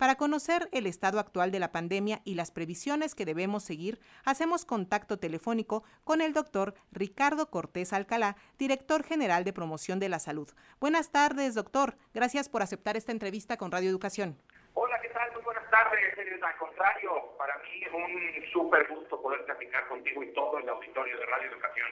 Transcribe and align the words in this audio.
Para 0.00 0.14
conocer 0.14 0.70
el 0.72 0.86
estado 0.86 1.18
actual 1.18 1.50
de 1.50 1.58
la 1.58 1.72
pandemia 1.72 2.22
y 2.24 2.34
las 2.34 2.50
previsiones 2.50 3.14
que 3.14 3.26
debemos 3.26 3.64
seguir, 3.64 4.00
hacemos 4.24 4.64
contacto 4.64 5.18
telefónico 5.18 5.84
con 6.04 6.22
el 6.22 6.32
doctor 6.32 6.72
Ricardo 6.90 7.50
Cortés 7.50 7.92
Alcalá, 7.92 8.36
director 8.56 9.04
general 9.04 9.44
de 9.44 9.52
promoción 9.52 10.00
de 10.00 10.08
la 10.08 10.18
salud. 10.18 10.48
Buenas 10.80 11.12
tardes, 11.12 11.54
doctor. 11.54 11.98
Gracias 12.14 12.48
por 12.48 12.62
aceptar 12.62 12.96
esta 12.96 13.12
entrevista 13.12 13.58
con 13.58 13.70
Radio 13.70 13.90
Educación. 13.90 14.40
Hola, 14.72 14.98
¿qué 15.02 15.10
tal? 15.10 15.30
Muy 15.34 15.42
buenas 15.42 15.68
tardes. 15.70 16.00
Al 16.42 16.56
contrario, 16.56 17.36
para 17.36 17.58
mí 17.58 17.84
es 17.84 17.92
un 17.92 18.52
súper 18.54 18.88
gusto 18.88 19.20
poder 19.20 19.44
platicar 19.44 19.86
contigo 19.86 20.22
y 20.22 20.32
todo 20.32 20.60
el 20.60 20.68
auditorio 20.70 21.18
de 21.18 21.26
Radio 21.26 21.50
Educación. 21.50 21.88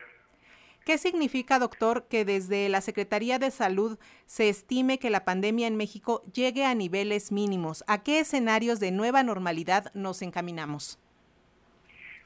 ¿Qué 0.88 0.96
significa, 0.96 1.58
doctor, 1.58 2.08
que 2.08 2.24
desde 2.24 2.66
la 2.70 2.80
Secretaría 2.80 3.38
de 3.38 3.50
Salud 3.50 3.98
se 4.24 4.48
estime 4.48 4.98
que 4.98 5.10
la 5.10 5.26
pandemia 5.26 5.66
en 5.66 5.76
México 5.76 6.22
llegue 6.32 6.64
a 6.64 6.74
niveles 6.74 7.30
mínimos? 7.30 7.84
¿A 7.86 8.02
qué 8.02 8.20
escenarios 8.20 8.80
de 8.80 8.90
nueva 8.90 9.22
normalidad 9.22 9.92
nos 9.92 10.22
encaminamos? 10.22 10.98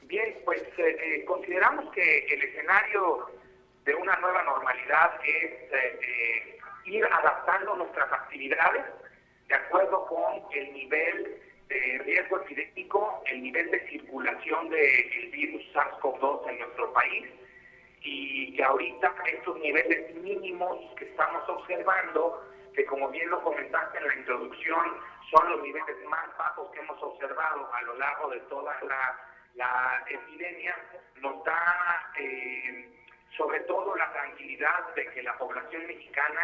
Bien, 0.03 0.37
pues 0.45 0.61
eh, 0.77 0.97
eh, 0.97 1.25
consideramos 1.25 1.93
que 1.93 2.19
el 2.19 2.41
escenario 2.41 3.31
de 3.83 3.95
una 3.95 4.15
nueva 4.21 4.43
normalidad 4.43 5.11
es 5.25 5.51
eh, 5.73 6.57
ir 6.85 7.03
adaptando 7.03 7.75
nuestras 7.75 8.13
actividades 8.13 8.85
de 9.49 9.55
acuerdo 9.55 10.05
con 10.05 10.41
el 10.53 10.71
nivel 10.71 11.35
de 11.67 12.01
riesgo 12.05 12.37
epidémico, 12.37 13.23
el 13.25 13.43
nivel 13.43 13.69
de 13.71 13.89
circulación 13.89 14.69
del 14.69 15.31
virus 15.33 15.63
SARS-CoV-2 15.73 16.49
en 16.49 16.59
nuestro 16.59 16.93
país 16.93 17.25
y 18.03 18.53
que 18.55 18.63
ahorita 18.63 19.13
estos 19.25 19.57
niveles 19.59 20.13
mínimos 20.15 20.77
que 20.95 21.05
estamos 21.05 21.47
observando, 21.47 22.45
que 22.75 22.85
como 22.85 23.09
bien 23.09 23.29
lo 23.29 23.41
comentaste 23.41 23.97
en 23.97 24.07
la 24.07 24.15
introducción, 24.15 24.97
son 25.31 25.49
los 25.49 25.61
niveles 25.61 25.97
más 26.09 26.37
bajos 26.37 26.69
que 26.71 26.79
hemos 26.79 27.01
observado 27.01 27.73
a 27.73 27.81
lo 27.83 27.95
largo 27.95 28.29
de 28.29 28.39
toda 28.41 28.77
la, 29.55 30.03
epidemia, 30.07 30.75
nos 31.17 31.43
da 31.43 32.11
eh, 32.17 32.89
sobre 33.37 33.61
todo 33.61 33.95
la 33.95 34.11
tranquilidad 34.11 34.93
de 34.95 35.07
que 35.11 35.23
la 35.23 35.37
población 35.37 35.87
mexicana, 35.87 36.41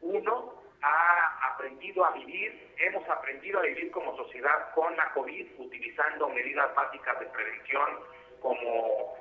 uno, 0.00 0.62
ha 0.82 1.52
aprendido 1.52 2.04
a 2.04 2.10
vivir, 2.12 2.74
hemos 2.78 3.08
aprendido 3.08 3.60
a 3.60 3.62
vivir 3.62 3.90
como 3.90 4.16
sociedad 4.16 4.72
con 4.74 4.96
la 4.96 5.12
COVID, 5.12 5.46
utilizando 5.58 6.28
medidas 6.28 6.74
básicas 6.74 7.20
de 7.20 7.26
prevención 7.26 8.00
como 8.40 9.11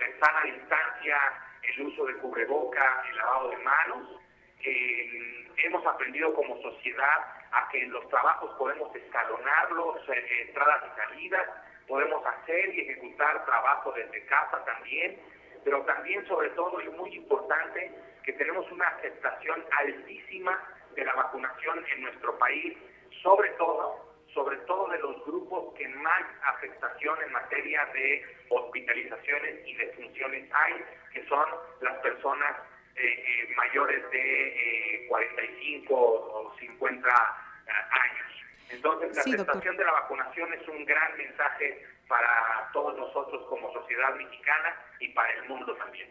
el, 0.00 0.10
estar 0.10 0.36
a 0.36 0.42
distancia, 0.42 1.18
el 1.62 1.86
uso 1.86 2.06
de 2.06 2.14
cubreboca, 2.16 3.04
el 3.08 3.16
lavado 3.16 3.50
de 3.50 3.56
manos. 3.58 4.20
Eh, 4.62 5.48
hemos 5.64 5.84
aprendido 5.86 6.34
como 6.34 6.60
sociedad 6.62 7.18
a 7.52 7.68
que 7.70 7.82
en 7.82 7.92
los 7.92 8.08
trabajos 8.08 8.50
podemos 8.58 8.94
escalonarlos, 8.94 10.08
eh, 10.08 10.46
entradas 10.48 10.84
y 10.92 11.00
salidas, 11.00 11.48
podemos 11.86 12.24
hacer 12.24 12.74
y 12.74 12.80
ejecutar 12.80 13.44
trabajo 13.44 13.92
desde 13.92 14.24
casa 14.26 14.64
también, 14.64 15.20
pero 15.64 15.82
también 15.84 16.26
sobre 16.28 16.50
todo 16.50 16.80
y 16.80 16.88
muy 16.90 17.14
importante 17.14 17.92
que 18.22 18.32
tenemos 18.34 18.70
una 18.70 18.86
aceptación 18.88 19.64
altísima 19.78 20.58
de 20.94 21.04
la 21.04 21.14
vacunación 21.14 21.84
en 21.94 22.02
nuestro 22.02 22.38
país, 22.38 22.76
sobre 23.22 23.50
todo 23.50 24.09
sobre 24.34 24.56
todo 24.58 24.88
de 24.88 24.98
los 24.98 25.24
grupos 25.24 25.74
que 25.74 25.88
más 25.88 26.22
afectación 26.42 27.16
en 27.24 27.32
materia 27.32 27.84
de 27.86 28.24
hospitalizaciones 28.48 29.66
y 29.66 29.74
defunciones 29.74 30.48
hay, 30.52 30.84
que 31.12 31.26
son 31.26 31.46
las 31.80 31.98
personas 31.98 32.56
eh, 32.96 33.02
eh, 33.02 33.54
mayores 33.56 34.10
de 34.10 35.06
45 35.08 35.94
eh, 35.94 35.96
o 35.96 36.54
50 36.58 37.08
años. 37.10 38.26
Entonces, 38.70 39.16
la 39.16 39.22
aceptación 39.22 39.76
de 39.76 39.84
la 39.84 39.92
vacunación 39.92 40.52
es 40.52 40.68
un 40.68 40.84
gran 40.84 41.16
mensaje 41.16 41.86
para 42.08 42.70
todos 42.72 42.96
nosotros 42.98 43.46
como 43.48 43.72
sociedad 43.72 44.14
mexicana 44.16 44.74
y 45.00 45.08
para 45.08 45.32
el 45.34 45.48
mundo 45.48 45.74
también. 45.76 46.08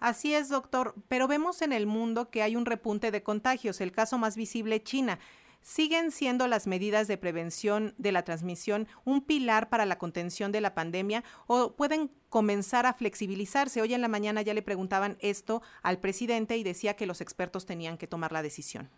Así 0.00 0.34
es, 0.34 0.48
doctor, 0.48 0.94
pero 1.08 1.28
vemos 1.28 1.62
en 1.62 1.72
el 1.72 1.86
mundo 1.86 2.30
que 2.30 2.42
hay 2.42 2.56
un 2.56 2.66
repunte 2.66 3.10
de 3.10 3.22
contagios, 3.22 3.80
el 3.80 3.92
caso 3.92 4.18
más 4.18 4.36
visible 4.36 4.82
China. 4.82 5.18
¿Siguen 5.64 6.10
siendo 6.10 6.46
las 6.46 6.66
medidas 6.66 7.08
de 7.08 7.16
prevención 7.16 7.94
de 7.96 8.12
la 8.12 8.22
transmisión 8.22 8.86
un 9.06 9.26
pilar 9.26 9.70
para 9.70 9.86
la 9.86 9.96
contención 9.96 10.52
de 10.52 10.60
la 10.60 10.74
pandemia 10.74 11.24
o 11.46 11.74
pueden 11.74 12.10
comenzar 12.28 12.84
a 12.84 12.92
flexibilizarse? 12.92 13.80
Hoy 13.80 13.94
en 13.94 14.02
la 14.02 14.08
mañana 14.08 14.42
ya 14.42 14.52
le 14.52 14.60
preguntaban 14.60 15.16
esto 15.22 15.62
al 15.82 16.00
presidente 16.00 16.58
y 16.58 16.64
decía 16.64 16.96
que 16.96 17.06
los 17.06 17.22
expertos 17.22 17.64
tenían 17.64 17.96
que 17.96 18.06
tomar 18.06 18.30
la 18.30 18.42
decisión. 18.42 18.90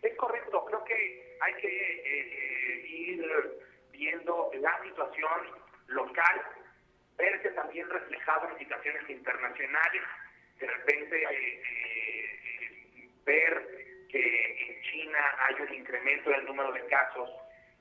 Es 0.00 0.16
correcto, 0.16 0.64
creo 0.64 0.82
que 0.82 1.36
hay 1.42 1.54
que 1.60 1.68
eh, 1.68 2.86
ir 2.88 3.30
viendo 3.92 4.50
la 4.62 4.82
situación 4.82 5.60
local, 5.88 6.40
verse 7.18 7.50
también 7.50 7.90
reflejado 7.90 8.48
en 8.48 8.60
situaciones 8.60 9.10
internacionales, 9.10 10.02
de 10.58 10.66
repente 10.66 11.22
eh, 11.22 11.62
eh, 11.68 13.08
ver 13.26 14.06
que 14.08 14.63
Hay 15.16 15.54
un 15.60 15.74
incremento 15.74 16.30
del 16.30 16.44
número 16.44 16.72
de 16.72 16.84
casos 16.86 17.30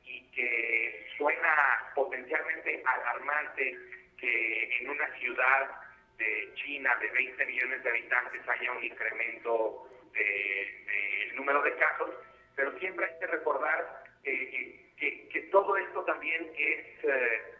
y 0.03 0.21
que 0.31 1.07
suena 1.17 1.91
potencialmente 1.95 2.83
alarmante 2.85 3.77
que 4.19 4.77
en 4.79 4.89
una 4.89 5.07
ciudad 5.19 5.69
de 6.17 6.53
China 6.55 6.95
de 6.97 7.09
20 7.09 7.45
millones 7.45 7.83
de 7.83 7.89
habitantes 7.89 8.47
haya 8.47 8.71
un 8.71 8.83
incremento 8.83 9.89
del 10.13 11.35
número 11.35 11.61
de 11.63 11.75
casos, 11.75 12.11
pero 12.55 12.77
siempre 12.79 13.05
hay 13.05 13.19
que 13.19 13.27
recordar 13.27 14.03
que, 14.23 15.49
todo 15.51 15.77
esto 15.77 16.03
también 16.05 16.51
es 16.57 17.03
eh, 17.03 17.53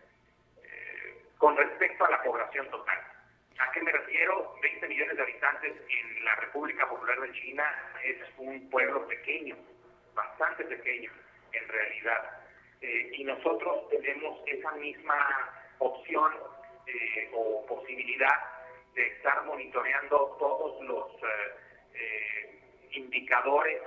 eh, 0.64 1.16
con 1.38 1.56
respecto 1.56 2.06
a 2.06 2.10
la 2.10 2.24
población 2.24 2.68
total. 2.72 3.13
¿A 3.60 3.72
qué 3.72 3.82
me 3.82 3.92
refiero? 3.92 4.56
20 4.62 4.88
millones 4.88 5.16
de 5.16 5.24
habitantes 5.24 5.74
en 5.90 6.26
la 6.26 6.36
República 6.36 6.90
Popular 6.90 7.20
de 7.22 7.32
China 7.34 7.64
es 8.04 8.18
un 8.38 8.70
pueblo 8.70 9.08
pequeño, 9.08 9.56
bastante 10.14 10.66
pequeño 10.66 11.12
en 11.52 11.68
realidad. 11.68 12.42
Eh, 12.82 13.12
y 13.14 13.24
nosotros 13.24 13.90
tenemos 13.90 14.42
esa 14.48 14.72
misma 14.74 15.50
opción 15.78 16.34
eh, 16.88 17.30
o 17.34 17.66
posibilidad 17.68 18.36
de 18.96 19.08
estar 19.08 19.44
monitoreando 19.46 20.36
todos 20.40 20.84
los 20.86 21.08
eh, 21.94 22.60
indicadores 22.92 23.82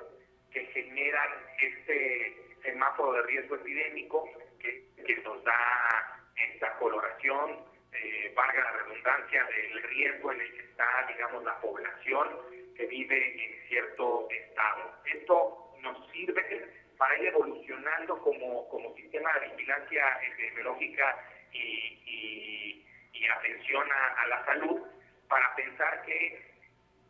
que 0.52 0.64
generan 0.66 1.28
este 1.60 2.36
semáforo 2.62 3.12
de 3.12 3.22
riesgo 3.22 3.56
epidémico 3.56 4.30
que, 4.60 4.88
que 5.04 5.16
nos 5.18 5.42
da 5.44 6.22
esta 6.36 6.72
coloración 6.78 7.75
eh, 8.02 8.32
valga 8.34 8.60
la 8.60 8.72
redundancia, 8.72 9.44
del 9.44 9.82
riesgo 9.82 10.32
en 10.32 10.40
el 10.40 10.52
que 10.54 10.62
está, 10.62 11.06
digamos, 11.08 11.44
la 11.44 11.60
población 11.60 12.28
que 12.76 12.86
vive 12.86 13.44
en 13.44 13.68
cierto 13.68 14.28
estado. 14.30 14.92
Esto 15.04 15.72
nos 15.80 16.10
sirve 16.10 16.70
para 16.96 17.18
ir 17.18 17.28
evolucionando 17.28 18.18
como, 18.22 18.68
como 18.68 18.94
sistema 18.94 19.32
de 19.34 19.48
vigilancia 19.48 20.18
epidemiológica 20.22 21.16
y, 21.52 22.82
y, 23.12 23.26
atención 23.28 23.88
a, 23.90 24.26
la 24.28 24.44
salud, 24.44 24.82
para 25.28 25.52
pensar 25.56 26.02
que, 26.04 26.54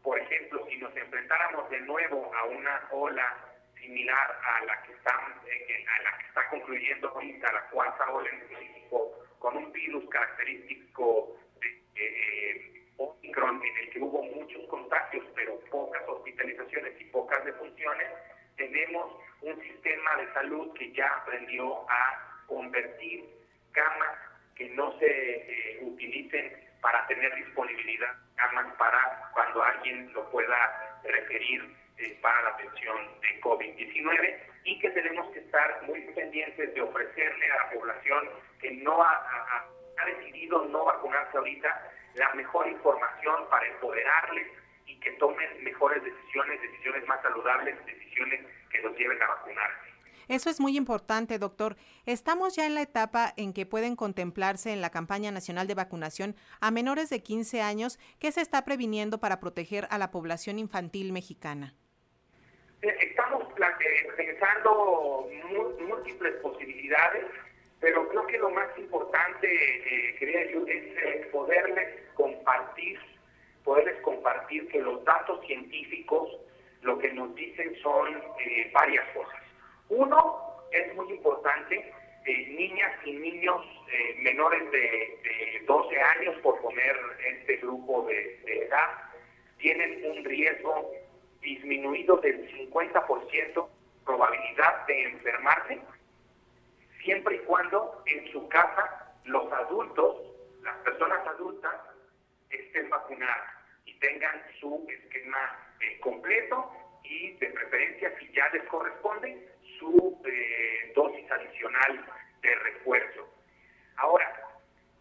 por 0.02 0.18
ejemplo, 0.18 0.66
si 0.66 0.76
nos 0.78 0.96
enfrentáramos 0.96 1.68
de 1.68 1.80
nuevo 1.80 2.34
a 2.34 2.44
una 2.44 2.88
ola 2.90 3.36
similar 3.78 4.40
a 4.42 4.64
la 4.64 4.82
que 4.82 4.92
está, 4.92 5.12
eh, 5.46 5.86
a 5.86 6.02
la 6.02 6.18
que 6.18 6.26
está 6.26 6.48
concluyendo 6.48 7.08
ahorita, 7.10 7.52
la 7.52 7.68
cuarta 7.68 8.10
ola 8.10 8.30
en 8.30 8.48
México, 8.48 9.15
con 9.38 9.56
un 9.56 9.72
virus 9.72 10.08
característico 10.10 11.36
de 11.60 11.82
eh, 11.96 12.82
Omicron 12.98 13.62
en 13.62 13.76
el 13.78 13.90
que 13.90 14.00
hubo 14.00 14.22
muchos 14.22 14.66
contagios, 14.68 15.24
pero 15.34 15.58
pocas 15.70 16.02
hospitalizaciones 16.08 17.00
y 17.00 17.04
pocas 17.06 17.44
defunciones, 17.44 18.08
tenemos 18.56 19.12
un 19.42 19.60
sistema 19.62 20.16
de 20.16 20.32
salud 20.32 20.72
que 20.74 20.92
ya 20.92 21.06
aprendió 21.08 21.88
a 21.90 22.44
convertir 22.46 23.24
camas 23.72 24.16
que 24.54 24.68
no 24.70 24.98
se 24.98 25.06
eh, 25.06 25.78
utilicen 25.82 26.52
para 26.80 27.06
tener 27.06 27.34
disponibilidad, 27.34 28.14
camas 28.36 28.74
para 28.76 29.30
cuando 29.34 29.62
alguien 29.62 30.12
lo 30.12 30.30
pueda 30.30 31.00
requerir 31.04 31.76
eh, 31.98 32.18
para 32.20 32.42
la 32.42 32.48
atención 32.50 32.96
de 33.20 33.40
COVID-19 33.40 34.36
y 34.64 34.78
que 34.80 34.90
tenemos 34.90 35.32
que 35.32 35.38
estar 35.38 35.82
muy 35.86 36.00
pendientes 36.14 36.74
de 36.74 36.80
ofrecerle 36.82 37.50
a 37.52 37.56
la 37.56 37.70
población 37.70 38.28
que 38.60 38.72
no 38.72 39.02
ha, 39.02 39.66
decidido 40.04 40.66
no 40.66 40.84
vacunarse 40.84 41.36
ahorita 41.36 41.92
la 42.14 42.34
mejor 42.34 42.68
información 42.68 43.48
para 43.50 43.66
empoderarles 43.66 44.46
y 44.86 45.00
que 45.00 45.10
tomen 45.12 45.64
mejores 45.64 46.02
decisiones, 46.04 46.60
decisiones 46.60 47.06
más 47.08 47.20
saludables, 47.22 47.74
decisiones 47.86 48.46
que 48.70 48.82
los 48.82 48.96
lleven 48.96 49.20
a 49.22 49.26
vacunarse. 49.28 49.86
Eso 50.28 50.50
es 50.50 50.60
muy 50.60 50.76
importante, 50.76 51.38
doctor. 51.38 51.76
Estamos 52.04 52.56
ya 52.56 52.66
en 52.66 52.74
la 52.74 52.82
etapa 52.82 53.32
en 53.36 53.52
que 53.52 53.64
pueden 53.64 53.96
contemplarse 53.96 54.72
en 54.72 54.80
la 54.80 54.90
campaña 54.90 55.30
nacional 55.30 55.66
de 55.66 55.74
vacunación 55.74 56.36
a 56.60 56.70
menores 56.70 57.08
de 57.10 57.22
15 57.22 57.62
años 57.62 57.98
que 58.18 58.32
se 58.32 58.40
está 58.40 58.64
previniendo 58.64 59.18
para 59.18 59.40
proteger 59.40 59.86
a 59.90 59.98
la 59.98 60.10
población 60.10 60.58
infantil 60.58 61.12
mexicana. 61.12 61.74
Eh, 62.82 62.96
estamos 63.00 63.44
analizando 63.56 65.28
múltiples 65.80 66.34
posibilidades, 66.42 67.24
pero 67.80 68.08
creo 68.08 68.26
que 68.26 68.38
lo 68.38 68.50
más 68.50 68.68
importante, 68.78 69.46
eh, 69.46 70.16
quería 70.18 70.50
yo, 70.50 70.66
es 70.66 70.84
eh, 70.84 71.28
poderles 71.32 71.88
compartir, 72.14 72.98
poderles 73.64 74.00
compartir 74.02 74.66
que 74.68 74.80
los 74.80 75.04
datos 75.04 75.44
científicos 75.46 76.38
lo 76.82 76.98
que 76.98 77.12
nos 77.12 77.34
dicen 77.34 77.74
son 77.82 78.22
eh, 78.40 78.70
varias 78.72 79.04
cosas. 79.14 79.40
Uno, 79.88 80.64
es 80.72 80.94
muy 80.94 81.10
importante, 81.10 81.92
niñas 82.26 82.92
y 83.04 83.12
niños 83.12 83.64
menores 84.18 84.68
de, 84.72 85.62
12 85.64 86.00
años, 86.00 86.36
por 86.42 86.60
poner 86.60 86.96
este 87.24 87.56
grupo 87.58 88.04
de 88.08 88.40
edad, 88.46 88.90
tienen 89.58 90.04
un 90.10 90.24
riesgo 90.24 90.92
disminuido 91.46 92.16
del 92.16 92.50
50% 92.50 93.68
probabilidad 94.04 94.86
de 94.86 95.02
enfermarse, 95.04 95.80
siempre 97.04 97.36
y 97.36 97.38
cuando 97.40 98.02
en 98.06 98.32
su 98.32 98.48
casa 98.48 99.14
los 99.24 99.52
adultos, 99.52 100.16
las 100.62 100.76
personas 100.78 101.24
adultas, 101.26 101.72
estén 102.50 102.88
vacunadas 102.90 103.48
y 103.84 103.94
tengan 104.00 104.42
su 104.60 104.86
esquema 104.88 105.38
eh, 105.80 106.00
completo 106.00 106.72
y 107.04 107.32
de 107.36 107.46
preferencia, 107.48 108.12
si 108.18 108.32
ya 108.32 108.48
les 108.48 108.64
corresponde, 108.64 109.48
su 109.78 110.20
eh, 110.24 110.92
dosis 110.96 111.30
adicional 111.30 112.06
de 112.42 112.54
refuerzo. 112.56 113.28
Ahora, 113.96 114.32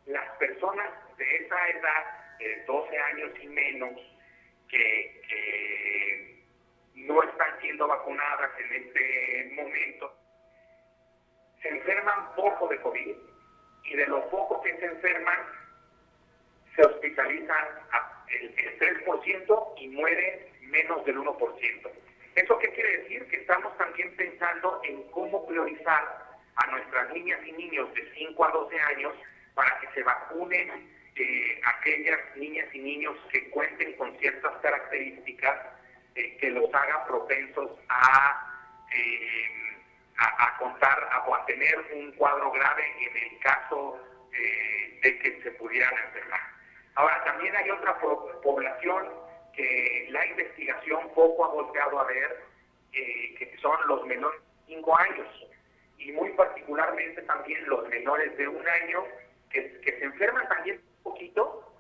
las 0.06 0.30
personas 0.38 0.89
de 1.18 1.36
esa 1.38 1.69
edad, 1.69 2.38
de 2.38 2.63
12 2.65 2.97
años 2.97 3.31
y 3.42 3.47
menos, 3.47 3.94
que, 4.69 6.34
no 6.95 7.21
están 7.24 7.59
siendo 7.62 7.88
vacunadas 7.88 8.51
en 8.59 8.83
este 8.83 9.51
momento, 9.53 10.13
se 11.62 11.69
enferman 11.69 12.36
poco 12.36 12.68
de 12.68 12.80
COVID 12.81 13.15
y 13.83 13.95
de 13.95 14.07
lo 14.07 14.30
poco 14.30 14.62
que 14.62 14.75
se 14.77 14.86
enferman, 14.86 15.39
se 16.75 16.83
hospitalizan 16.83 17.68
el, 18.30 18.56
3% 18.80 19.74
y 19.77 19.88
muere 19.89 20.51
menos 20.62 21.06
del 21.06 21.18
1%. 21.18 21.92
¿Eso 22.36 22.59
qué 22.59 22.69
quiere 22.69 22.97
decir? 22.97 23.27
Que 23.27 23.38
estamos 23.38 23.77
también 23.77 24.15
pensando 24.15 24.81
en 24.83 25.03
cómo 25.12 25.45
priorizar 25.47 26.25
a 26.56 26.68
nuestras 26.68 27.13
niñas 27.13 27.39
y 27.45 27.51
niños 27.53 27.94
de 27.94 28.12
5 28.13 28.45
a 28.45 28.51
12 28.51 28.80
años 28.80 29.13
para 29.53 29.80
que 29.80 29.88
se 29.94 30.03
vacunen 30.03 30.89
eh, 31.15 31.62
aquellas 31.63 32.19
niñas 32.36 32.68
y 32.74 32.80
niños 32.80 33.15
que 33.31 33.50
cuenten 33.50 33.94
con 33.94 34.18
ciertas 34.19 34.53
características 34.62 35.75
eh, 36.15 36.38
que 36.38 36.50
los 36.50 36.73
hagan 36.73 37.06
propensos 37.07 37.71
a, 37.89 38.63
eh, 38.91 39.77
a, 40.17 40.57
contar 40.57 41.09
o 41.27 41.35
a 41.35 41.45
tener 41.45 41.75
un 41.94 42.12
cuadro 42.13 42.51
grave 42.51 42.83
en 43.00 43.17
el 43.17 43.39
caso 43.39 44.00
de 44.31 45.19
que 45.19 45.41
se 45.44 45.51
pudieran 45.51 45.94
enfermar. 46.07 46.41
Ahora, 46.95 47.23
también 47.23 47.56
hay 47.56 47.69
otra 47.69 47.97
población 48.41 49.09
que 49.53 50.07
la 50.09 50.25
investigación 50.25 51.09
poco 51.13 51.45
ha 51.45 51.50
volteado 51.50 52.00
a 52.00 52.06
ver, 52.06 52.44
que 52.91 53.56
son 53.61 53.77
los 53.88 54.06
menores 54.06 54.41
de 54.68 54.75
5 54.75 54.97
años, 54.97 55.27
y 55.97 56.11
muy 56.11 56.31
particularmente 56.31 57.21
también 57.23 57.65
los 57.68 57.88
menores 57.88 58.35
de 58.38 58.47
un 58.47 58.68
año 58.68 59.06
que, 59.50 59.79
que 59.81 60.00
se 60.00 60.06
enferman 60.06 60.47
también 60.50 60.81
poquito, 61.03 61.75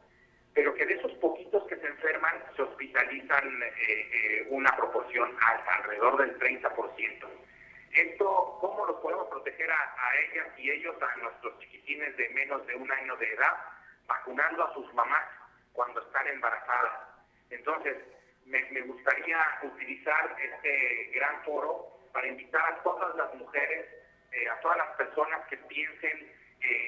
pero 0.55 0.73
que 0.73 0.85
de 0.85 0.93
esos 0.93 1.11
poquitos 1.15 1.63
que 1.65 1.75
se 1.75 1.85
enferman 1.85 2.33
se 2.55 2.61
hospitalizan 2.61 3.61
eh, 3.61 3.73
eh, 3.87 4.47
una 4.49 4.73
proporción 4.75 5.29
alrededor 5.67 6.17
del 6.17 6.39
30%. 6.39 7.27
Esto, 7.91 8.57
¿cómo 8.61 8.85
los 8.85 8.95
podemos 9.01 9.27
proteger 9.27 9.69
a, 9.69 9.93
ellas 10.31 10.47
y 10.57 10.71
ellos, 10.71 10.95
a 11.01 11.17
nuestros 11.17 11.59
chiquitines 11.59 12.15
de 12.15 12.29
menos 12.29 12.65
de 12.67 12.75
un 12.75 12.89
año 12.89 13.17
de 13.17 13.33
edad, 13.33 13.53
vacunando 14.07 14.63
a 14.63 14.73
sus 14.73 14.93
mamás 14.93 15.25
cuando 15.73 16.01
están 16.01 16.25
embarazadas? 16.27 17.01
Entonces, 17.49 17.97
me, 18.45 18.81
gustaría 18.81 19.39
utilizar 19.63 20.35
este 20.39 21.11
gran 21.15 21.41
foro 21.43 21.99
para 22.13 22.27
invitar 22.27 22.61
a 22.65 22.81
todas 22.81 23.13
las 23.17 23.33
mujeres, 23.35 23.87
eh, 24.31 24.49
a 24.49 24.59
todas 24.61 24.77
las 24.77 24.95
personas 24.95 25.45
que 25.49 25.57
piensen 25.57 26.33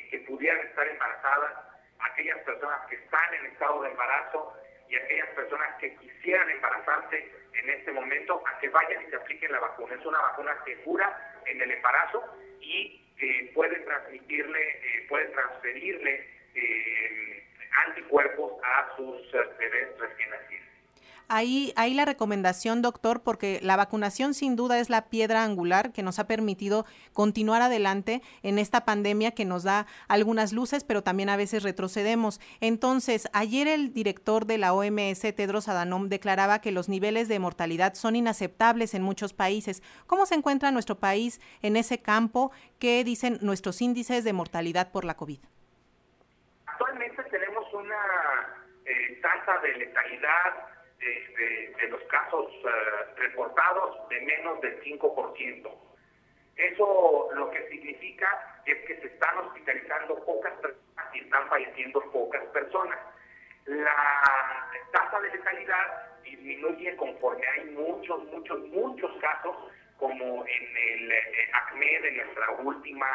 que 0.09 0.19
pudieran 0.21 0.65
estar 0.65 0.87
embarazadas, 0.87 1.66
aquellas 2.17 2.39
personas 2.39 2.79
que 2.89 2.95
están 2.95 3.33
en 3.35 3.45
estado 3.45 3.83
de 3.83 3.91
embarazo 3.91 4.53
y 4.89 4.95
aquellas 4.95 5.29
personas 5.29 5.75
que 5.79 5.95
quisieran 5.97 6.49
embarazarse 6.49 7.31
en 7.53 7.69
este 7.69 7.91
momento 7.91 8.41
a 8.47 8.59
que 8.59 8.69
vayan 8.69 9.03
y 9.03 9.09
se 9.11 9.17
apliquen 9.17 9.51
la 9.51 9.59
vacuna. 9.59 9.93
Es 9.93 10.05
una 10.05 10.19
vacuna 10.19 10.57
segura 10.65 11.41
en 11.45 11.61
el 11.61 11.71
embarazo 11.71 12.23
y 12.59 13.05
eh, 13.19 13.51
puede 13.53 13.75
transmitirle, 13.81 14.69
eh, 14.69 15.05
puede 15.07 15.25
transferirle 15.25 16.27
eh, 16.55 17.43
anticuerpos 17.85 18.53
a 18.63 18.95
sus 18.95 19.31
bebés 19.31 19.99
recién 19.99 20.29
nacidos. 20.31 20.56
Ahí, 21.29 21.73
ahí 21.75 21.93
la 21.93 22.05
recomendación, 22.05 22.81
doctor, 22.81 23.21
porque 23.21 23.59
la 23.61 23.75
vacunación 23.75 24.33
sin 24.33 24.55
duda 24.55 24.79
es 24.79 24.89
la 24.89 25.09
piedra 25.09 25.43
angular 25.43 25.91
que 25.91 26.01
nos 26.01 26.19
ha 26.19 26.27
permitido 26.27 26.85
continuar 27.11 27.61
adelante 27.61 28.21
en 28.43 28.59
esta 28.59 28.85
pandemia 28.85 29.31
que 29.31 29.43
nos 29.43 29.63
da 29.63 29.87
algunas 30.07 30.53
luces, 30.53 30.85
pero 30.85 31.03
también 31.03 31.27
a 31.27 31.35
veces 31.35 31.63
retrocedemos. 31.63 32.39
Entonces, 32.61 33.27
ayer 33.33 33.67
el 33.67 33.93
director 33.93 34.45
de 34.45 34.57
la 34.57 34.73
OMS, 34.73 35.19
Tedros 35.35 35.67
Adhanom, 35.67 36.07
declaraba 36.07 36.59
que 36.59 36.71
los 36.71 36.87
niveles 36.87 37.27
de 37.27 37.39
mortalidad 37.39 37.95
son 37.95 38.15
inaceptables 38.15 38.93
en 38.93 39.01
muchos 39.01 39.33
países. 39.33 39.83
¿Cómo 40.05 40.25
se 40.25 40.35
encuentra 40.35 40.71
nuestro 40.71 40.95
país 40.95 41.41
en 41.61 41.75
ese 41.75 42.01
campo? 42.01 42.51
¿Qué 42.79 43.03
dicen 43.03 43.37
nuestros 43.41 43.81
índices 43.81 44.23
de 44.23 44.31
mortalidad 44.31 44.93
por 44.93 45.03
la 45.03 45.15
COVID? 45.15 45.39
Actualmente 46.67 47.21
tenemos 47.23 47.65
una 47.73 47.97
eh, 48.85 49.19
tasa 49.21 49.59
de 49.59 49.75
letalidad 49.75 50.76
de, 50.99 51.87
los 51.89 52.01
casos 52.03 52.51
eh, 52.51 53.13
reportados 53.17 54.09
de 54.09 54.21
menos 54.21 54.59
del 54.61 54.81
5%. 54.83 55.71
Eso 56.55 57.29
lo 57.35 57.51
que 57.51 57.69
significa 57.69 58.61
es 58.65 58.77
que 58.85 58.99
se 58.99 59.07
están 59.07 59.37
hospitalizando 59.37 60.23
pocas 60.25 60.53
personas 60.53 61.15
y 61.15 61.19
están 61.19 61.47
falleciendo 61.49 62.01
pocas 62.11 62.43
personas. 62.47 62.97
La 63.65 64.69
tasa 64.91 65.19
de 65.19 65.29
letalidad 65.29 66.21
disminuye 66.23 66.95
conforme 66.95 67.47
hay 67.47 67.65
muchos, 67.71 68.23
muchos, 68.25 68.59
muchos 68.69 69.11
casos, 69.21 69.55
como 69.97 70.45
en 70.45 70.77
el 70.77 71.11
eh, 71.11 71.51
ACME 71.53 72.01
de 72.01 72.11
nuestra 72.11 72.51
última 72.51 73.07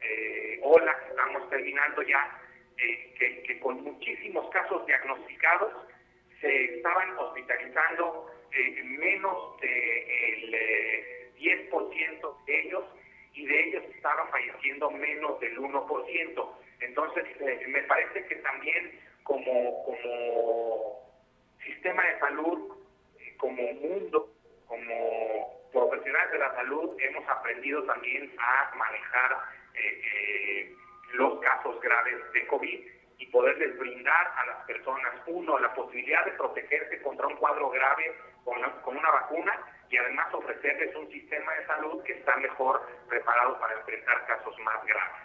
eh, 0.00 0.60
ola 0.62 0.98
que 1.00 1.10
estamos 1.10 1.48
terminando 1.50 2.02
ya, 2.02 2.40
que 2.76 3.60
con 3.60 3.82
muchísimos 3.82 4.50
casos 4.50 4.84
diagnosticados 4.86 5.72
se 6.44 6.64
estaban 6.76 7.18
hospitalizando 7.18 8.30
eh, 8.52 8.82
menos 8.82 9.58
del 9.60 10.54
eh, 10.54 11.30
10% 11.38 12.44
de 12.44 12.60
ellos 12.60 12.84
y 13.32 13.46
de 13.46 13.68
ellos 13.68 13.84
estaban 13.94 14.28
falleciendo 14.28 14.90
menos 14.90 15.40
del 15.40 15.58
1%. 15.58 16.48
Entonces, 16.80 17.24
eh, 17.40 17.64
me 17.68 17.82
parece 17.84 18.26
que 18.26 18.36
también 18.36 19.00
como, 19.22 19.84
como 19.84 21.00
sistema 21.64 22.04
de 22.04 22.18
salud, 22.18 22.76
eh, 23.18 23.34
como 23.38 23.62
mundo, 23.72 24.30
como 24.66 25.70
profesionales 25.72 26.30
de 26.30 26.38
la 26.38 26.54
salud, 26.56 26.94
hemos 27.00 27.26
aprendido 27.26 27.82
también 27.84 28.30
a 28.38 28.74
manejar 28.76 29.54
los 31.14 31.40
casos 31.40 31.80
graves 31.80 32.32
de 32.32 32.46
COVID 32.46 32.80
y 33.18 33.26
poderles 33.26 33.78
brindar 33.78 34.32
a 34.36 34.46
las 34.46 34.64
personas, 34.66 35.12
uno, 35.26 35.58
la 35.58 35.72
posibilidad 35.74 36.24
de 36.24 36.32
protegerse 36.32 37.00
contra 37.02 37.26
un 37.26 37.36
cuadro 37.36 37.70
grave 37.70 38.12
con, 38.44 38.60
con 38.82 38.96
una 38.96 39.10
vacuna 39.10 39.52
y 39.90 39.96
además 39.96 40.32
ofrecerles 40.34 40.94
un 40.96 41.10
sistema 41.10 41.52
de 41.54 41.66
salud 41.66 42.02
que 42.02 42.12
está 42.12 42.36
mejor 42.36 42.82
preparado 43.08 43.58
para 43.60 43.74
enfrentar 43.74 44.26
casos 44.26 44.58
más 44.60 44.84
graves. 44.84 45.24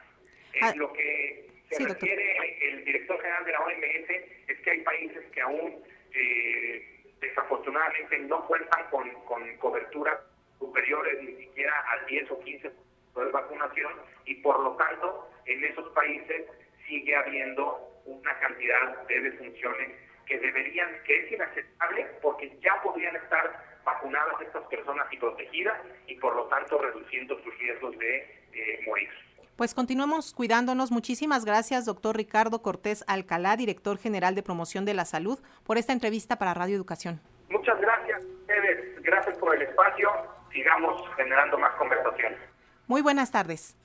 Ah, 0.62 0.74
lo 0.76 0.92
que 0.94 1.48
se 1.70 1.88
refiere 1.88 2.70
el 2.70 2.86
director 2.86 3.20
general 3.22 3.46
de 3.46 3.52
la 3.52 3.62
OMS 3.62 4.10
es 4.48 4.60
que 4.62 4.72
hay 4.72 4.82
países 4.82 5.24
que 5.32 5.42
aún 5.42 5.84
eh, 6.14 7.04
desafortunadamente 7.20 8.18
no 8.20 8.46
cuentan 8.48 8.90
con, 8.90 9.10
con 9.26 9.58
coberturas 9.58 10.20
superiores 10.58 11.22
ni 11.24 11.36
siquiera 11.36 11.80
al 11.92 12.06
10 12.08 12.32
o 12.32 12.40
15 12.40 12.68
de 12.70 13.32
vacunación 13.32 13.94
y 14.26 14.36
por 14.36 14.60
lo 14.60 14.76
tanto 14.76 15.30
en 15.46 15.64
esos 15.64 15.90
países 15.94 16.46
sigue 16.90 17.16
habiendo 17.16 17.80
una 18.06 18.38
cantidad 18.40 19.08
de 19.08 19.22
defunciones 19.22 19.90
que 20.26 20.38
deberían, 20.38 20.90
que 21.06 21.26
es 21.26 21.32
inaceptable 21.32 22.08
porque 22.22 22.58
ya 22.62 22.82
podrían 22.84 23.16
estar 23.16 23.80
vacunadas 23.86 24.42
estas 24.42 24.64
personas 24.68 25.08
y 25.12 25.18
protegidas 25.18 25.80
y 26.08 26.16
por 26.16 26.36
lo 26.36 26.46
tanto 26.46 26.78
reduciendo 26.78 27.42
sus 27.44 27.58
riesgos 27.58 27.98
de 27.98 28.18
eh, 28.54 28.82
morir. 28.86 29.10
Pues 29.56 29.74
continuamos 29.74 30.34
cuidándonos. 30.34 30.92
Muchísimas 30.92 31.46
gracias, 31.46 31.86
doctor 31.86 32.16
Ricardo 32.16 32.62
Cortés 32.62 33.04
Alcalá, 33.08 33.58
director 33.58 33.98
general 33.98 34.36
de 34.36 34.44
promoción 34.44 34.86
de 34.86 34.94
la 34.94 35.06
salud, 35.06 35.40
por 35.66 35.78
esta 35.78 35.94
entrevista 35.94 36.38
para 36.38 36.54
Radio 36.54 36.76
Educación. 36.76 37.20
Muchas 37.50 37.80
gracias 37.82 38.24
a 38.24 38.28
ustedes. 38.28 39.02
Gracias 39.02 39.38
por 39.38 39.56
el 39.56 39.64
espacio. 39.64 40.10
sigamos 40.52 41.02
generando 41.16 41.58
más 41.58 41.72
conversación. 41.76 42.36
Muy 42.88 43.02
buenas 43.02 43.32
tardes. 43.32 43.76